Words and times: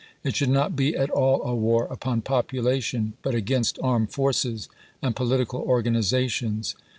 It 0.23 0.35
should 0.35 0.49
not 0.49 0.75
be 0.75 0.95
at 0.97 1.11
all 1.11 1.43
a 1.43 1.53
war 1.53 1.85
upon 1.91 2.21
population, 2.23 3.13
but 3.21 3.35
against 3.35 3.77
armed 3.83 4.09
forces 4.11 4.67
and 4.99 5.15
political 5.15 5.59
organizations. 5.59 6.73